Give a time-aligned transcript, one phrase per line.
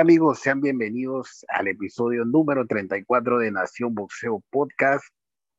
[0.00, 0.38] ¿Qué tal amigos?
[0.38, 5.04] Sean bienvenidos al episodio número 34 de Nación Boxeo Podcast.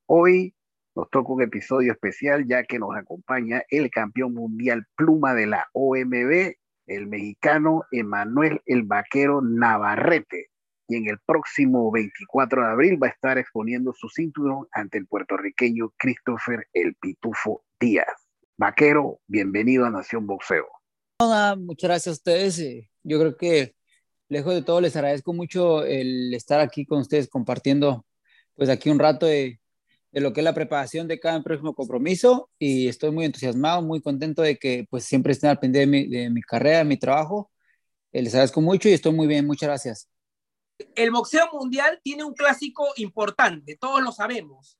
[0.07, 0.55] Hoy
[0.95, 5.67] nos toca un episodio especial ya que nos acompaña el campeón mundial pluma de la
[5.73, 6.55] OMB,
[6.87, 10.47] el mexicano Emanuel el Vaquero Navarrete,
[10.87, 15.05] y en el próximo 24 de abril va a estar exponiendo su cinturón ante el
[15.05, 18.27] puertorriqueño Christopher El Pitufo Díaz.
[18.57, 20.65] Vaquero, bienvenido a Nación Boxeo.
[21.19, 22.89] Hola, muchas gracias a ustedes.
[23.04, 23.75] Yo creo que
[24.31, 28.05] lejos de todo, les agradezco mucho el estar aquí con ustedes compartiendo,
[28.55, 29.59] pues aquí un rato de,
[30.11, 34.02] de lo que es la preparación de cada próximo compromiso y estoy muy entusiasmado, muy
[34.02, 37.52] contento de que pues siempre estén al pendiente de mi, carrera, de mi trabajo.
[38.13, 40.09] Eh, les agradezco mucho y estoy muy bien, muchas gracias.
[40.95, 44.77] El boxeo mundial tiene un clásico importante, todos lo sabemos.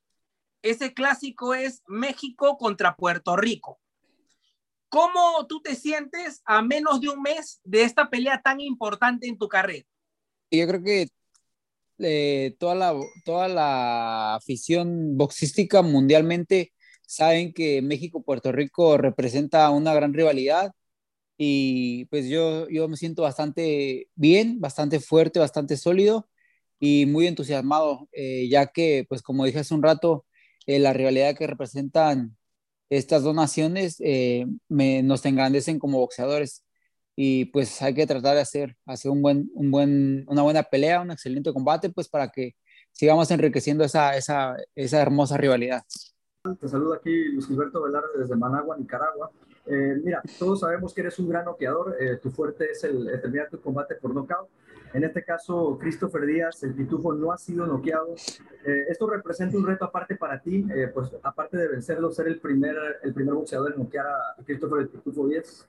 [0.62, 3.82] Ese clásico es México contra Puerto Rico.
[4.92, 9.38] ¿Cómo tú te sientes a menos de un mes de esta pelea tan importante en
[9.38, 9.86] tu carrera?
[10.52, 11.08] Yo creo que
[12.00, 16.74] eh, toda, la, toda la afición boxística mundialmente
[17.08, 20.74] saben que México-Puerto Rico representa una gran rivalidad
[21.38, 26.28] y pues yo, yo me siento bastante bien, bastante fuerte, bastante sólido
[26.82, 30.26] y muy entusiasmado, eh, ya que pues como dije hace un rato,
[30.66, 32.36] eh, la rivalidad que representan
[32.92, 36.66] estas dos naciones eh, me, nos engrandecen como boxeadores
[37.16, 41.00] y pues hay que tratar de hacer, hacer un buen, un buen, una buena pelea,
[41.00, 42.56] un excelente combate, pues para que
[42.92, 45.84] sigamos enriqueciendo esa, esa, esa hermosa rivalidad.
[46.60, 49.32] Te saludo aquí Luis Gilberto Velarde desde Managua, Nicaragua.
[49.68, 53.22] Eh, mira, todos sabemos que eres un gran noqueador, eh, tu fuerte es el, el
[53.22, 54.50] terminar tu combate por nocaut.
[54.94, 58.14] En este caso, Christopher Díaz, el pitufo, no ha sido noqueado.
[58.66, 62.40] Eh, esto representa un reto aparte para ti, eh, pues aparte de vencerlo, ser el
[62.40, 65.66] primer, el primer boxeador en noquear a Christopher el pitufo Díaz.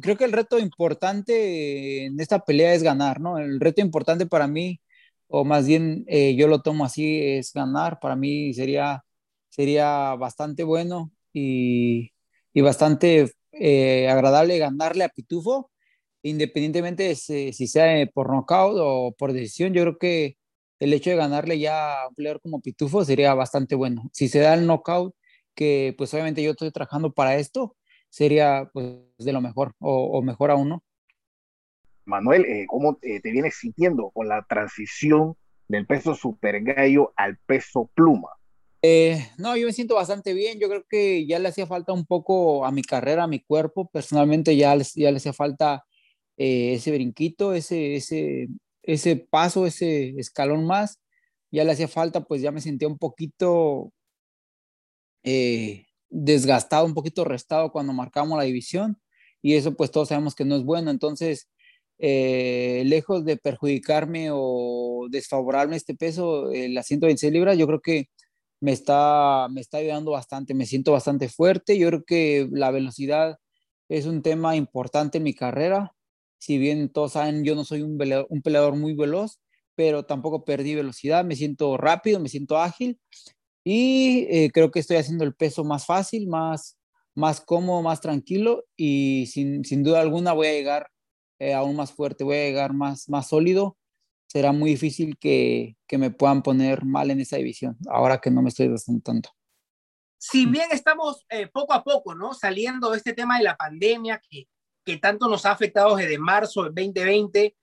[0.00, 3.38] Creo que el reto importante en esta pelea es ganar, ¿no?
[3.38, 4.80] El reto importante para mí,
[5.28, 8.00] o más bien eh, yo lo tomo así, es ganar.
[8.00, 9.04] Para mí sería,
[9.50, 12.12] sería bastante bueno y,
[12.54, 13.30] y bastante
[14.08, 15.70] agradable ganarle a Pitufo
[16.24, 20.36] independientemente de si, sea por knockout o por decisión, yo creo que
[20.80, 24.10] el hecho de ganarle ya a un peleador como Pitufo sería bastante bueno.
[24.12, 25.14] Si se da el knockout,
[25.54, 27.76] que pues obviamente yo estoy trabajando para esto,
[28.08, 28.86] sería pues
[29.18, 30.82] de lo mejor o, mejor aún, ¿no?
[32.06, 35.36] Manuel, eh, ¿cómo te vienes sintiendo con la transición
[35.68, 38.30] del peso super gallo al peso pluma?
[38.80, 40.58] Eh, no, yo me siento bastante bien.
[40.58, 43.88] Yo creo que ya le hacía falta un poco a mi carrera, a mi cuerpo.
[43.90, 45.84] Personalmente ya, ya le hacía falta
[46.36, 48.48] eh, ese brinquito, ese, ese,
[48.82, 51.00] ese paso, ese escalón más.
[51.50, 53.92] Ya le hacía falta, pues ya me sentía un poquito
[55.22, 58.98] eh, desgastado, un poquito restado cuando marcamos la división
[59.42, 60.90] y eso pues todos sabemos que no es bueno.
[60.90, 61.48] Entonces,
[61.98, 68.08] eh, lejos de perjudicarme o desfavorarme este peso, las 126 libras, yo creo que
[68.60, 71.78] me está, me está ayudando bastante, me siento bastante fuerte.
[71.78, 73.38] Yo creo que la velocidad
[73.88, 75.94] es un tema importante en mi carrera.
[76.44, 79.40] Si bien todos saben, yo no soy un peleador, un peleador muy veloz,
[79.74, 83.00] pero tampoco perdí velocidad, me siento rápido, me siento ágil
[83.64, 86.76] y eh, creo que estoy haciendo el peso más fácil, más,
[87.14, 90.90] más cómodo, más tranquilo y sin, sin duda alguna voy a llegar
[91.38, 93.78] eh, aún más fuerte, voy a llegar más, más sólido.
[94.26, 98.42] Será muy difícil que, que me puedan poner mal en esa división, ahora que no
[98.42, 98.68] me estoy
[99.02, 99.30] tanto.
[100.18, 102.34] Si bien estamos eh, poco a poco, ¿no?
[102.34, 104.46] Saliendo este tema de la pandemia que
[104.84, 107.56] que tanto nos ha afectado desde marzo del 2020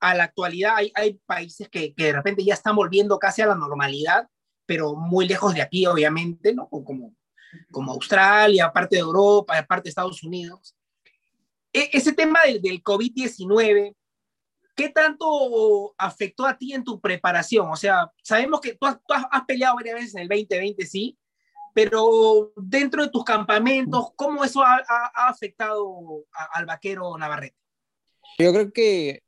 [0.00, 0.76] a la actualidad.
[0.76, 4.28] Hay, hay países que, que, de repente ya están volviendo casi a la normalidad,
[4.64, 6.68] pero muy lejos de aquí, obviamente, ¿no?
[6.68, 7.14] Como,
[7.70, 10.76] como Australia, parte de Europa, parte de Estados Unidos.
[11.72, 13.94] E, ese tema del, del COVID-19,
[14.76, 17.68] ¿qué tanto afectó a ti en tu preparación?
[17.70, 21.18] O sea, sabemos que tú has, tú has peleado varias veces en el 2020, sí,
[21.78, 27.54] pero dentro de tus campamentos, ¿cómo eso ha, ha, afectado a, al vaquero Navarrete?
[28.36, 29.22] Yo creo que,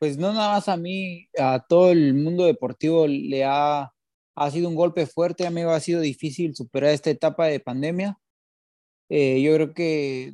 [0.00, 3.92] pues no nada más a mí, a todo el mundo deportivo le ha,
[4.34, 8.18] ha sido un golpe fuerte, a mí ha sido difícil superar esta etapa de pandemia.
[9.08, 10.32] Eh, yo creo que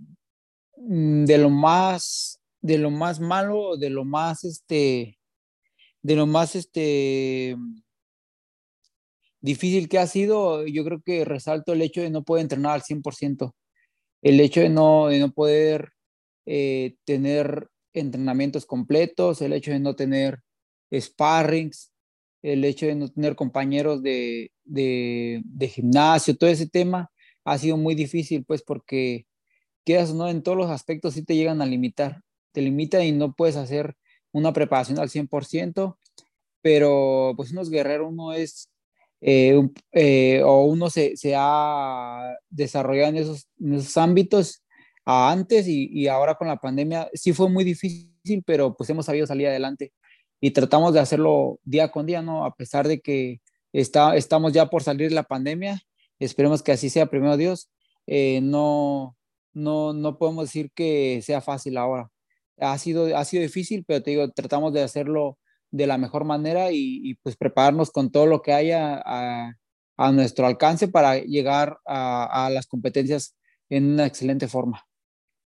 [0.78, 5.19] mm, de lo más, de lo más malo, de lo más, este,
[6.00, 7.58] de lo más, este,
[9.43, 12.83] difícil que ha sido, yo creo que resalto el hecho de no poder entrenar al
[12.83, 13.55] 100%,
[14.23, 15.91] el hecho de no, de no poder
[16.47, 20.41] eh, tener entrenamientos completos, el hecho de no tener
[20.94, 21.93] sparrings,
[22.43, 27.11] el hecho de no tener compañeros de, de, de gimnasio, todo ese tema
[27.45, 29.27] ha sido muy difícil, pues porque
[29.85, 32.23] quedas no en todos los aspectos sí te llegan a limitar,
[32.53, 33.97] te limitan y no puedes hacer
[34.33, 35.99] una preparación al 100%,
[36.62, 38.71] pero pues uno es guerrero, uno es,
[39.25, 39.57] eh,
[39.93, 44.65] eh, o uno se, se, ha desarrollado en esos, en esos ámbitos
[45.05, 49.27] antes y, y, ahora con la pandemia sí fue muy difícil, pero pues hemos sabido
[49.27, 49.93] salir adelante
[50.41, 52.45] y tratamos de hacerlo día con día, ¿no?
[52.45, 53.41] A pesar de que
[53.73, 55.81] está, estamos ya por salir de la pandemia,
[56.19, 57.71] esperemos que así sea, primero Dios,
[58.09, 59.17] eh, no,
[59.55, 62.11] no, no podemos decir que sea fácil ahora.
[62.59, 65.39] Ha sido, ha sido difícil, pero te digo, tratamos de hacerlo
[65.73, 69.57] de la mejor manera y, pues prepararnos con todo lo que haya a,
[70.13, 73.37] nuestro alcance para llegar a, las competencias
[73.69, 74.85] en una excelente forma.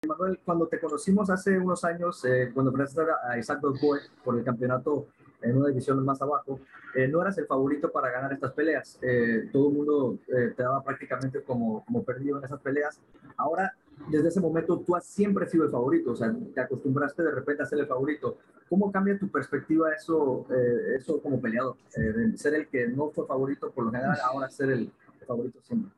[0.07, 4.45] Manuel, cuando te conocimos hace unos años, eh, cuando presentaste a Isaac Boy por el
[4.45, 5.09] campeonato
[5.43, 6.61] en una división más abajo,
[6.95, 8.99] eh, no eras el favorito para ganar estas peleas.
[9.03, 13.01] Eh, todo el mundo te daba prácticamente como, como perdido en esas peleas.
[13.37, 13.75] Ahora,
[14.09, 17.63] desde ese momento, tú has siempre sido el favorito, o sea, te acostumbraste de repente
[17.63, 18.39] a ser el favorito.
[18.69, 21.77] ¿Cómo cambia tu perspectiva eso, eh, eso como peleador?
[21.95, 24.93] de ser el que no fue favorito por lo general, ahora ser el
[25.27, 25.91] favorito siempre.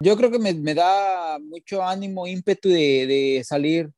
[0.00, 3.90] Yo creo que me, me da mucho ánimo, ímpetu de, de salir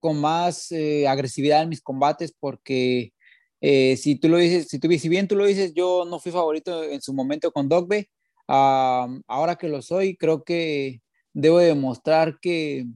[0.00, 3.12] con más eh, agresividad en mis combates porque
[3.60, 6.32] eh, si tú lo dices, si, tú, si bien tú lo dices, yo no fui
[6.32, 8.10] favorito en su momento con Dogbe,
[8.48, 11.00] uh, ahora que lo soy, creo que
[11.32, 12.86] debo demostrar que,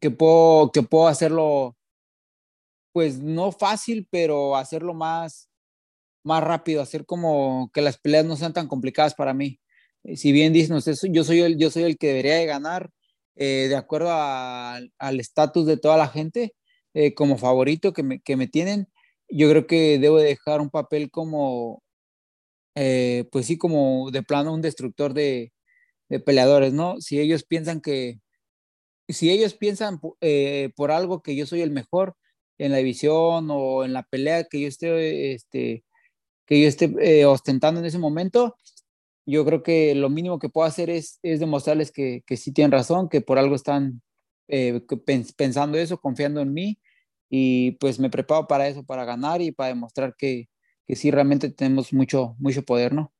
[0.00, 1.76] que, puedo, que puedo hacerlo,
[2.92, 5.48] pues no fácil, pero hacerlo más,
[6.24, 9.60] más rápido, hacer como que las peleas no sean tan complicadas para mí.
[10.14, 10.78] Si bien dicen
[11.12, 12.90] yo soy el, yo soy el que debería de ganar,
[13.36, 16.54] eh, de acuerdo al estatus de toda la gente,
[16.94, 18.88] eh, como favorito que me, que me, tienen,
[19.28, 21.82] yo creo que debo dejar un papel como,
[22.74, 25.52] eh, pues sí, como de plano un destructor de,
[26.08, 27.00] de, peleadores, ¿no?
[27.00, 28.20] Si ellos piensan que,
[29.08, 32.16] si ellos piensan por algo que yo soy el mejor
[32.58, 35.84] en la división o en la pelea que yo esté, este,
[36.46, 38.56] que yo esté ostentando en ese momento,
[39.26, 42.72] yo creo que lo mínimo que puedo hacer es, es demostrarles que, que, sí tienen
[42.72, 44.02] razón, que por algo están
[44.48, 44.80] eh,
[45.36, 46.78] pensando eso, confiando en mí
[47.28, 50.48] y pues me preparo para eso, para ganar y para demostrar que,
[50.86, 53.12] que sí realmente tenemos mucho, mucho poder, ¿no?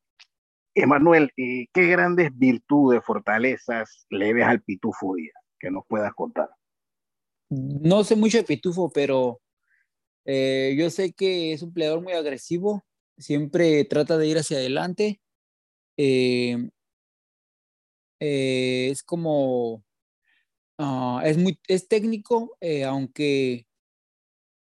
[0.77, 6.51] Emanuel, eh, ¿qué grandes virtudes, fortalezas le ves al Pitufo Díaz que nos puedas contar?
[7.49, 9.41] No sé mucho de Pitufo, pero
[10.27, 12.85] eh, yo sé que es un peleador muy agresivo,
[13.17, 15.19] siempre trata de ir hacia adelante
[15.97, 16.69] eh,
[18.19, 19.83] es como,
[20.79, 23.67] uh, es muy, es técnico, aunque,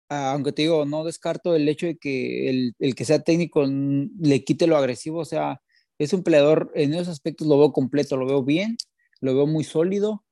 [0.10, 4.44] aunque te digo, no descarto el hecho de que el, el, que sea técnico le
[4.44, 5.62] quite lo agresivo, o sea,
[6.04, 8.76] es un peleador, en esos aspectos lo veo completo, lo veo bien,
[9.20, 10.24] lo veo muy sólido,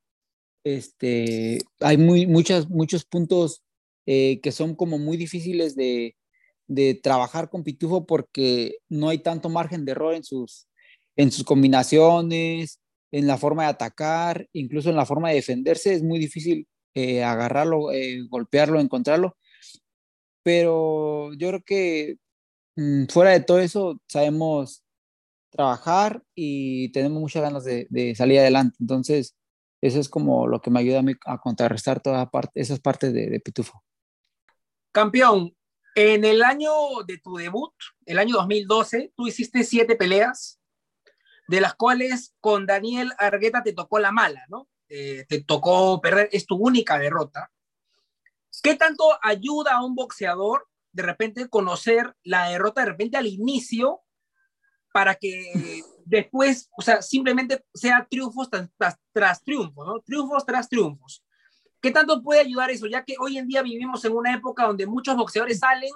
[0.63, 3.63] este, hay muy, muchas, muchos puntos
[4.07, 6.15] eh, que son como muy difíciles de,
[6.67, 10.67] de trabajar con Pitufo porque no hay tanto margen de error en sus,
[11.15, 12.79] en sus combinaciones,
[13.11, 17.23] en la forma de atacar, incluso en la forma de defenderse, es muy difícil eh,
[17.23, 19.37] agarrarlo, eh, golpearlo, encontrarlo.
[20.43, 22.15] Pero yo creo que
[22.75, 24.83] mmm, fuera de todo eso, sabemos
[25.49, 28.77] trabajar y tenemos muchas ganas de, de, salir adelante.
[28.79, 29.35] Entonces,
[29.81, 33.29] eso es como lo que me ayuda a, mí a contrarrestar todas esas partes de,
[33.29, 33.83] de Pitufo.
[34.91, 35.55] Campeón,
[35.95, 36.71] en el año
[37.05, 37.73] de tu debut,
[38.05, 40.59] el año 2012, tú hiciste siete peleas,
[41.47, 44.69] de las cuales con Daniel Argueta te tocó la mala, ¿no?
[44.87, 47.51] Eh, te tocó perder, es tu única derrota.
[48.61, 54.01] ¿Qué tanto ayuda a un boxeador de repente conocer la derrota de repente al inicio
[54.93, 59.99] para que después, o sea, simplemente sea triunfos tras, tras, tras triunfos, ¿no?
[60.01, 61.23] Triunfos tras triunfos.
[61.81, 62.87] ¿Qué tanto puede ayudar eso?
[62.87, 65.91] Ya que hoy en día vivimos en una época donde muchos boxeadores salen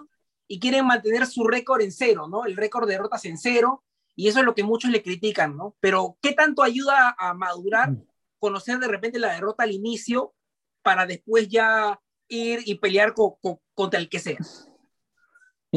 [0.48, 2.46] y quieren mantener su récord en cero, ¿no?
[2.46, 3.84] El récord de derrotas en cero
[4.16, 5.76] y eso es lo que muchos le critican, ¿no?
[5.80, 7.96] Pero ¿qué tanto ayuda a madurar
[8.40, 10.34] conocer de repente la derrota al inicio
[10.82, 14.38] para después ya ir y pelear con, con, contra el que sea?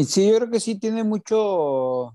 [0.04, 2.14] Sí, yo creo que sí tiene mucho,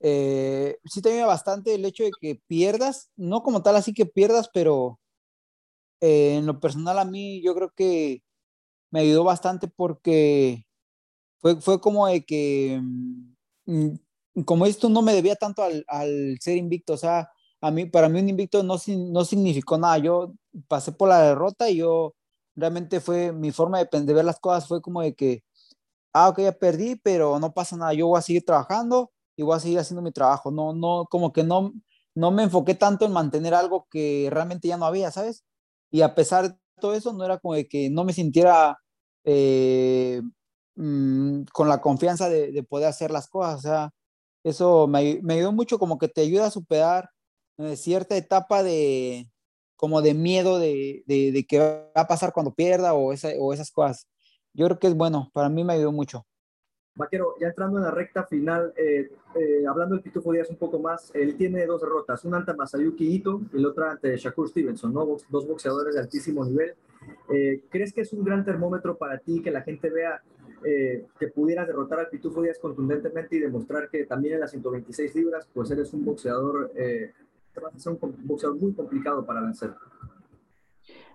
[0.00, 4.06] eh, sí te ayuda bastante el hecho de que pierdas, no como tal así que
[4.06, 5.00] pierdas, pero
[6.00, 8.22] eh, en lo personal a mí yo creo que
[8.90, 10.66] me ayudó bastante porque
[11.40, 12.80] fue, fue como de que
[13.66, 15.84] mm, como esto no me debía tanto al,
[16.40, 18.76] ser invicto, o sea, a mí, para mí un invicto no,
[19.10, 20.34] no significó nada, yo
[20.68, 22.14] pasé por la derrota y yo
[22.56, 25.44] realmente fue, mi forma de, de ver las cosas fue como de que,
[26.12, 29.56] ah, ok, ya perdí, pero no pasa nada, yo voy a seguir trabajando y voy
[29.56, 31.72] a seguir haciendo mi trabajo, no, no, como que no,
[32.14, 35.44] no me enfoqué tanto en mantener algo que realmente ya no había, ¿sabes?
[35.92, 38.78] Y a pesar de todo eso, no era como de que no me sintiera
[39.24, 40.22] eh,
[40.74, 43.58] mm, con la confianza de, poder hacer las cosas.
[43.58, 43.90] O sea,
[44.44, 47.10] eso me, me ayudó mucho, como que te ayuda a superar
[47.58, 49.30] eh, cierta etapa de
[49.76, 53.52] como de miedo de, de, de, qué va a pasar cuando pierda o, esa, o
[53.52, 54.08] esas cosas.
[54.52, 56.26] Yo creo que es bueno, para mí me ayudó mucho.
[56.98, 60.78] Vaquero, ya entrando en la recta final, eh, eh, hablando del Pitufo Díaz un poco
[60.78, 64.92] más, él tiene dos derrotas, una ante Masayuki Ito y la otra ante Shakur Stevenson,
[64.92, 65.06] ¿no?
[65.06, 66.74] dos boxeadores de altísimo nivel.
[67.30, 70.22] Eh, ¿Crees que es un gran termómetro para ti que la gente vea
[70.60, 75.48] que pudieras derrotar al Pitufo Díaz contundentemente y demostrar que también en las 126 libras,
[75.54, 76.72] pues eres un boxeador,
[77.62, 79.72] vas a ser un boxeador muy complicado para vencer?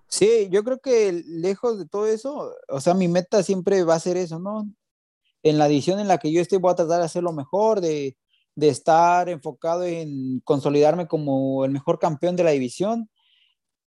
[0.08, 4.00] Sí, yo creo que lejos de todo eso, o sea, mi meta siempre va a
[4.00, 4.66] ser eso, ¿no?
[5.44, 7.82] En la edición en la que yo estoy voy a tratar de hacer lo mejor,
[7.82, 8.18] de,
[8.56, 13.10] de estar enfocado en consolidarme como el mejor campeón de la división,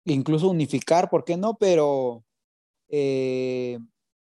[0.05, 1.57] incluso unificar, ¿por qué no?
[1.59, 2.25] Pero
[2.89, 3.79] eh,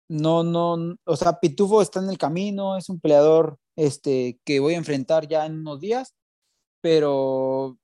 [0.08, 4.74] no, no, o sea, Pitufo está en el camino, es un peleador este, que voy
[4.74, 6.14] a enfrentar ya en unos días,
[6.80, 7.78] pero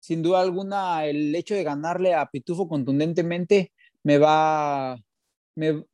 [0.00, 4.96] sin duda alguna el hecho de ganarle a Pitufo contundentemente me va,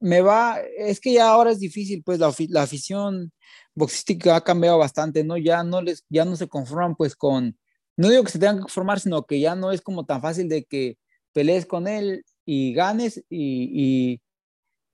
[0.00, 2.28] me, va, es que ya ahora es difícil, pues la,
[2.62, 3.32] afición
[3.74, 5.36] boxística ha cambiado bastante, ¿no?
[5.38, 7.58] Ya no les, ya no se conforman pues con,
[7.96, 10.48] no digo que se tengan que conformar, sino que ya no es como tan fácil
[10.48, 10.98] de que
[11.32, 14.20] pelees con él y ganes y,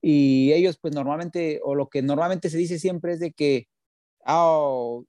[0.01, 3.67] y, ellos pues normalmente, o lo que normalmente se dice siempre es de que,
[4.25, 4.99] ah,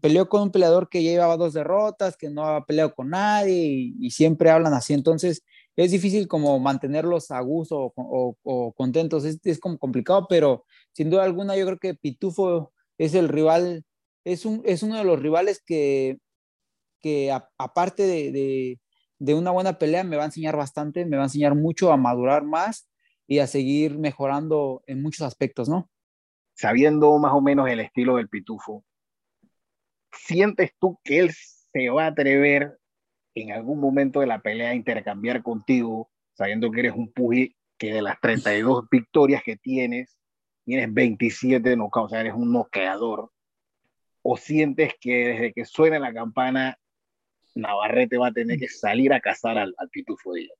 [0.00, 4.10] peleó con un peleador que llevaba dos derrotas, que no ha peleado con nadie y
[4.10, 5.42] siempre hablan así, entonces
[5.76, 11.56] es difícil como mantenerlos a gusto o, contentos, es, como complicado, pero sin duda alguna
[11.56, 13.84] yo creo que Pitufo es el rival,
[14.24, 16.18] es, un, es uno de los rivales que,
[17.00, 18.78] que aparte de,
[19.18, 21.96] de, una buena pelea me va a enseñar bastante, me va a enseñar mucho a
[21.96, 22.88] madurar más
[23.26, 25.90] y a seguir mejorando en muchos aspectos, ¿no?
[26.54, 28.84] Sabiendo más o menos el estilo del Pitufo,
[30.12, 32.78] ¿sientes tú que él se va a atrever
[33.34, 38.02] en algún momento de la pelea intercambiar contigo, sabiendo que eres un puji que de
[38.02, 40.16] las 32 victorias que tienes,
[40.64, 43.30] tienes 27 knockouts, o sea, eres un noqueador,
[44.22, 46.78] o sientes que desde que suene la campana,
[47.54, 50.56] Navarrete va a tener que salir a cazar al, Pitufo Díaz?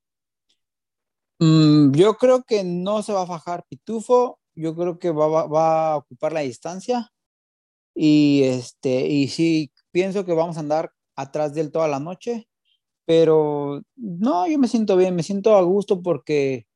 [1.39, 5.93] Mm, yo creo que no se va a fajar Pitufo, yo creo que va, va,
[5.93, 7.11] a ocupar la distancia.
[7.95, 12.49] Y, este, y sí, pienso que vamos a andar atrás de él toda la noche
[13.07, 16.67] pero no, yo me siento bien, me siento a gusto porque,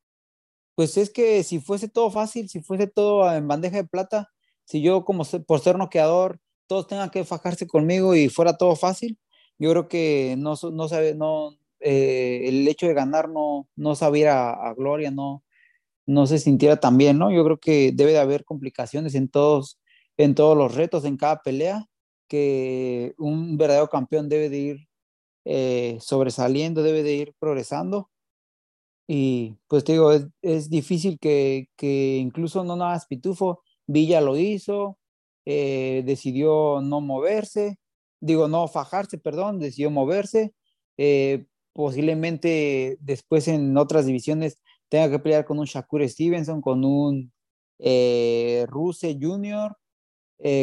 [0.75, 4.31] pues es que si fuese todo fácil, si fuese todo en bandeja de plata,
[4.65, 9.19] si yo como por ser noqueador, todos tengan que fajarse conmigo y fuera todo fácil,
[9.59, 14.51] yo creo que no, no sabe, no, eh, el hecho de ganar no, no sabiera
[14.53, 15.45] a, gloria, no,
[16.07, 17.31] no se sintiera tan bien, ¿no?
[17.33, 19.81] Yo creo que debe de haber complicaciones en todos,
[20.17, 21.87] en todos los retos, en cada pelea,
[22.29, 24.88] que un verdadero campeón debe de ir
[25.51, 28.11] eh, sobresaliendo, debe de ir progresando.
[29.07, 30.13] Y pues te digo,
[30.43, 34.99] es, difícil que, que, incluso no nada más Pitufo, Villa lo hizo,
[35.47, 37.79] eh, decidió no moverse,
[38.21, 40.53] digo, no fajarse, perdón, decidió moverse.
[40.99, 47.33] Eh, posiblemente después en otras divisiones tenga que pelear con un Shakur Stevenson, con un
[48.69, 49.75] Ruse Jr.,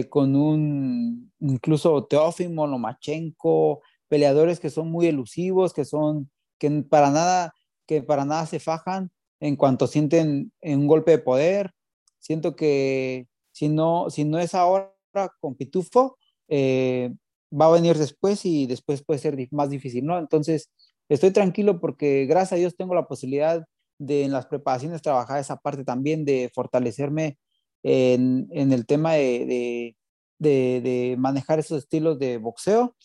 [0.10, 7.54] con un incluso Teófimo Lomachenko, peleadores que son muy elusivos, que son, que para nada,
[7.88, 11.72] que para nada se fajan en cuanto sienten un golpe de poder.
[12.20, 14.94] Siento que si no, si no es ahora
[15.40, 17.14] con Pitufo, eh,
[17.52, 20.18] va a venir después y después puede ser más difícil, ¿no?
[20.20, 20.70] Entonces,
[21.10, 23.66] estoy tranquilo porque gracias a Dios tengo la posibilidad
[23.98, 27.38] de en las preparaciones trabajar esa parte también de fortalecerme
[27.84, 29.96] en, en el tema de,
[30.40, 32.96] de, de, manejar esos estilos de boxeo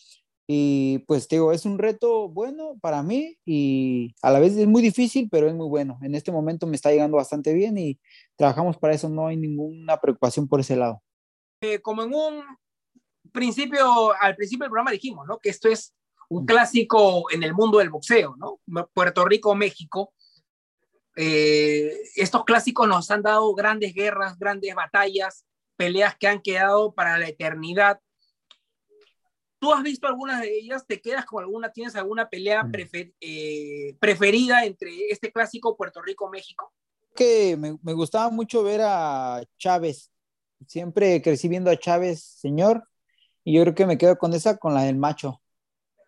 [0.53, 4.81] y pues digo, es un reto bueno para mí y a la vez es muy
[4.81, 5.97] difícil, pero es muy bueno.
[6.01, 8.01] En este momento me está llegando bastante bien y
[8.35, 11.01] trabajamos para eso, no hay ninguna preocupación por ese lado.
[11.61, 12.43] Eh, como en un
[13.31, 15.39] principio, al principio del programa dijimos, ¿no?
[15.39, 15.93] Que esto es
[16.27, 18.59] un clásico en el mundo del boxeo, ¿no?
[18.93, 20.13] Puerto Rico, México.
[21.15, 25.45] Eh, estos clásicos nos han dado grandes guerras, grandes batallas,
[25.77, 28.01] peleas que han quedado para la eternidad
[29.61, 30.87] ¿Tú has visto algunas de ellas?
[30.87, 31.71] ¿Te quedas con alguna?
[31.71, 32.71] ¿Tienes alguna pelea mm.
[33.21, 36.73] eh, preferida entre este clásico Puerto Rico-México?
[37.13, 40.11] Que me, me, gustaba mucho ver a Chávez.
[40.65, 42.87] Siempre crecí viendo a Chávez, señor,
[43.43, 45.43] y yo creo que me quedo con esa, con la del macho.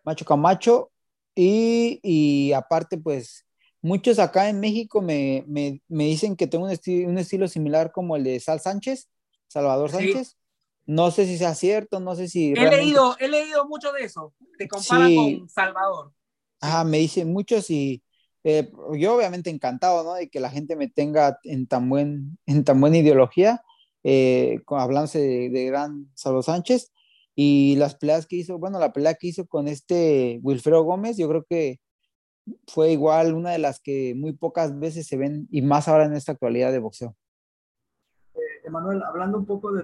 [0.02, 0.90] Macho Camacho.
[1.36, 3.46] Y, y aparte, pues,
[3.82, 6.72] muchos acá en México me, me, me dicen que tengo un,
[7.06, 9.08] un, estilo similar como el de Sal Sánchez,
[9.46, 10.36] Salvador Sánchez.
[10.86, 12.52] No sé si sea cierto, no sé si...
[12.52, 16.12] He, leído, he leído mucho de eso, te comparan con Salvador.
[16.60, 18.02] Ajá, me dicen muchos y
[18.44, 20.14] eh, yo obviamente encantado, ¿no?
[20.14, 23.62] De que la gente me tenga en tan, buen, en tan buena ideología,
[24.02, 26.92] eh, hablándose de, de, gran Salvador Sánchez
[27.34, 31.28] y las peleas que hizo, bueno, la pelea que hizo con este Wilfredo Gómez, yo
[31.28, 31.80] creo que
[32.66, 36.14] fue igual una de las que muy pocas veces se ven y más ahora en
[36.14, 37.16] esta actualidad de boxeo.
[38.64, 39.82] Emanuel, hablando un poco de,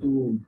[0.00, 0.38] tu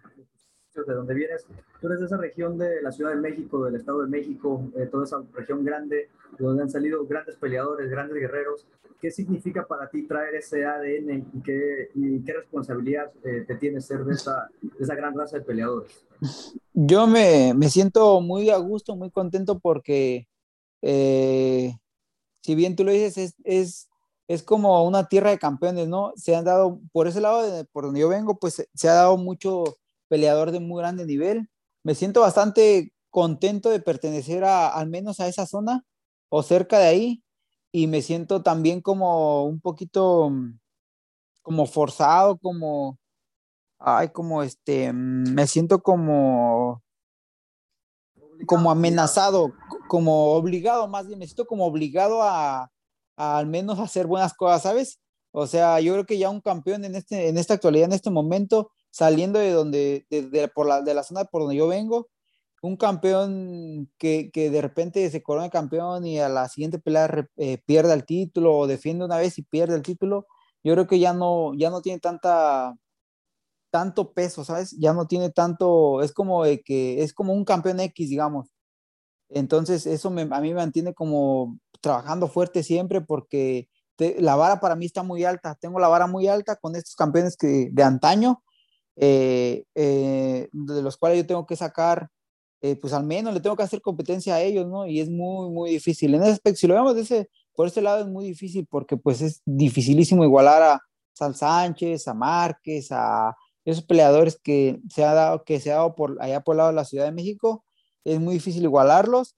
[0.75, 1.47] de donde vienes,
[1.81, 4.87] tú eres de esa región de la Ciudad de México, del Estado de México, eh,
[4.87, 6.09] toda esa región grande,
[6.39, 8.67] donde han salido grandes peleadores, grandes guerreros.
[9.01, 11.91] ¿Qué significa para ti traer ese ADN y qué,
[12.25, 14.49] qué responsabilidad eh, te tiene ser de esa,
[14.81, 16.05] esa gran raza de peleadores?
[16.73, 20.27] Yo me, me siento muy a gusto, muy contento porque,
[20.83, 21.77] eh,
[22.41, 23.89] si bien tú lo dices, es, es
[24.29, 26.13] es como una tierra de campeones, ¿no?
[26.17, 29.17] Se han dado, por ese lado, de, por donde yo vengo, pues se ha dado
[29.17, 29.65] mucho
[30.09, 31.51] peleador de muy grande nivel.
[31.83, 35.85] Me siento bastante contento de pertenecer a, al menos a esa zona
[36.31, 37.25] o cerca de ahí
[37.73, 40.31] y me siento también como un poquito
[41.43, 42.99] como forzado, como,
[43.79, 46.83] ay, como este, me siento como,
[48.47, 49.53] como amenazado,
[49.89, 52.71] como obligado, más bien, me siento como obligado a,
[53.17, 55.01] al menos hacer buenas cosas, ¿sabes?
[55.33, 58.11] O sea, yo creo que ya un campeón en, este, en esta actualidad, en este
[58.11, 62.09] momento, saliendo de donde, de, por la, de la zona por donde yo vengo,
[62.63, 67.59] un campeón que, que, de repente se corona campeón y a la siguiente pelea eh,
[67.67, 70.27] pierde el título o defiende una vez y pierde el título,
[70.63, 72.75] yo creo que ya no, ya no tiene tanta,
[73.71, 74.77] tanto peso, ¿sabes?
[74.79, 78.54] Ya no tiene tanto, es como de que es como un campeón X, digamos.
[79.29, 83.69] Entonces, eso me, a mí me mantiene como trabajando fuerte siempre porque
[84.19, 85.57] la vara para mí está muy alta.
[85.61, 88.43] Tengo la vara muy alta con estos campeones que, de antaño,
[88.97, 92.09] eh, eh, de los cuales yo tengo que sacar,
[92.61, 94.87] eh, pues al menos le tengo que hacer competencia a ellos, ¿no?
[94.87, 96.15] Y es muy, muy difícil.
[96.15, 98.97] En ese aspecto, si lo vemos de ese, por este lado es muy difícil porque
[98.97, 100.81] pues es dificilísimo igualar a
[101.13, 105.95] Sal Sánchez, a Márquez, a esos peleadores que se ha dado, que se ha dado
[105.95, 107.65] por allá por el lado de la Ciudad de México
[108.05, 109.37] es muy difícil igualarlos.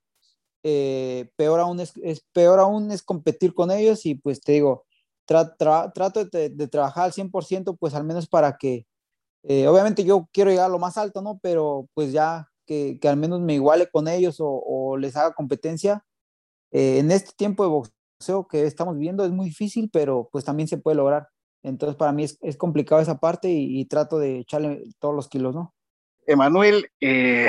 [0.62, 1.94] Eh, peor, aún es,
[2.32, 4.84] peor aún es competir con ellos y pues te digo,
[5.24, 8.86] trato de, trabajar al 100%, pues al menos para que,
[9.44, 11.38] eh, obviamente yo quiero llegar a lo más alto, ¿no?
[11.40, 16.04] Pero pues ya que, que al menos me iguale con ellos o, les haga competencia.
[16.72, 20.68] Eh, en este tiempo de boxeo que estamos viviendo es muy difícil, pero pues también
[20.68, 21.28] se puede lograr.
[21.62, 25.28] Entonces para mí es, es complicado esa parte y, y, trato de echarle todos los
[25.28, 25.74] kilos, ¿no?
[26.26, 27.48] Emanuel, eh,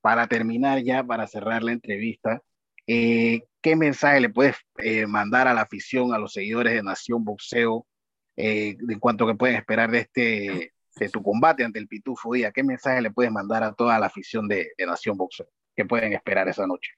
[0.00, 2.42] para terminar ya, para cerrar la entrevista,
[2.86, 7.24] eh, ¿qué mensaje le puedes eh, mandar a la afición, a los seguidores de Nación
[7.24, 7.86] Boxeo,
[8.36, 12.52] eh, en cuanto que pueden esperar de este de tu combate ante el Pitufo Día?
[12.52, 15.46] ¿Qué mensaje le puedes mandar a toda la afición de, Nación Boxeo?
[15.74, 16.92] ¿Qué pueden esperar esa noche?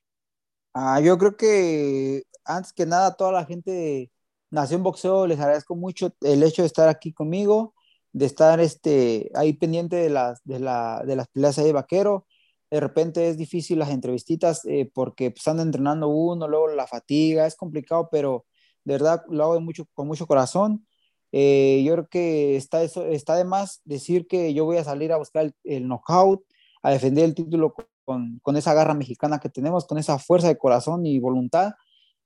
[0.73, 4.13] Ah, yo creo que antes que nada, a toda la gente de
[4.51, 7.75] Nación Boxeo les agradezco mucho el hecho de estar aquí conmigo,
[8.13, 12.27] de estar este, ahí pendiente de las, de, la, de las peleas de vaquero
[12.71, 17.47] de repente es difícil las entrevistitas eh, porque pues, están entrenando uno, luego la fatiga,
[17.47, 18.47] es complicado, pero
[18.85, 19.61] de verdad lo hago
[19.95, 20.87] con mucho corazón.
[21.33, 25.13] Eh, yo creo que está, eso, está de más decir que yo voy a salir
[25.13, 26.43] a buscar el, knockout,
[26.83, 30.59] a defender el título con, con, esa garra mexicana que tenemos, con esa fuerza de
[30.59, 31.73] corazón y voluntad.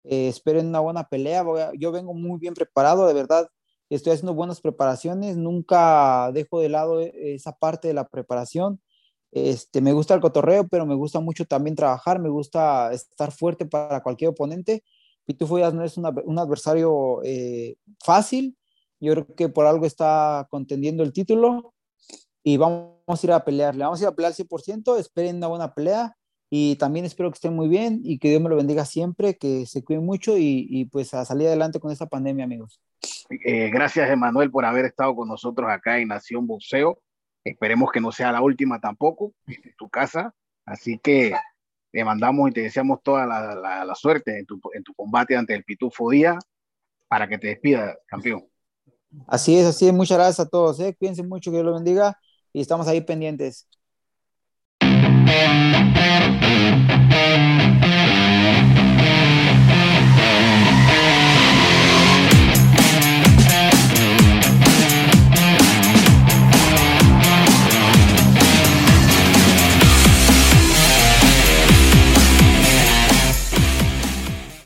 [0.05, 1.45] Eh, esperen una buena pelea.
[1.79, 3.49] yo vengo muy bien preparado, de verdad.
[3.91, 8.81] Estoy haciendo buenas preparaciones, nunca dejo de lado esa parte de la preparación
[9.33, 13.66] este, me gusta el cotorreo, pero me gusta mucho también trabajar, me gusta estar fuerte
[13.66, 14.85] para cualquier oponente.
[15.25, 18.57] Pitufo Díaz no es un adversario eh, fácil,
[19.01, 21.75] yo creo que por algo está contendiendo el título
[22.45, 25.49] y vamos a ir a pelearle, vamos a ir a pelear al 100%, esperen una
[25.49, 26.16] buena pelea
[26.49, 29.66] y también espero que estén muy bien y que Dios me lo bendiga siempre, que
[29.66, 32.81] se cuiden mucho y, pues a salir adelante con esta pandemia, amigos.
[33.45, 37.02] Eh, gracias, Emanuel, por haber estado con nosotros acá en Nación Boxeo.
[37.45, 40.35] Esperemos que no sea la última tampoco en tu casa.
[40.65, 41.35] Así que
[41.91, 45.55] te mandamos y te deseamos toda la, la, suerte en tu, en tu, combate ante
[45.55, 46.39] el Pitufo Día
[47.09, 48.47] para que te despida, campeón.
[49.27, 49.93] Así es, así es.
[49.93, 50.81] Muchas gracias a todos.
[50.81, 50.95] ¿eh?
[50.99, 52.19] Cuídense mucho, que Dios los bendiga
[52.53, 53.69] y estamos ahí pendientes.